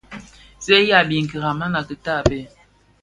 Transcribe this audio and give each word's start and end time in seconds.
Sèghi 0.65 0.91
a 0.99 1.01
biňkira, 1.09 1.49
mana 1.59 1.79
kitabè. 1.87 2.39